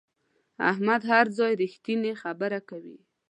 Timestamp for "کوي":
2.69-2.97